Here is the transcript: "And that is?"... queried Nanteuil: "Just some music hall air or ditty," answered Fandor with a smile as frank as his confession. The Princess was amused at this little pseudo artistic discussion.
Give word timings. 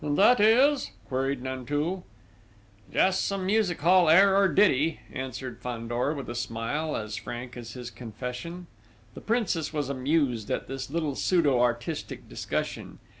"And 0.03 0.17
that 0.17 0.39
is?"... 0.39 0.89
queried 1.07 1.43
Nanteuil: 1.43 2.03
"Just 2.91 3.23
some 3.23 3.45
music 3.45 3.81
hall 3.81 4.09
air 4.09 4.35
or 4.35 4.47
ditty," 4.47 4.99
answered 5.13 5.61
Fandor 5.61 6.15
with 6.15 6.27
a 6.27 6.33
smile 6.33 6.95
as 6.95 7.17
frank 7.17 7.55
as 7.55 7.73
his 7.73 7.91
confession. 7.91 8.65
The 9.13 9.21
Princess 9.21 9.71
was 9.71 9.89
amused 9.89 10.49
at 10.49 10.65
this 10.65 10.89
little 10.89 11.13
pseudo 11.13 11.61
artistic 11.61 12.27
discussion. 12.27 12.97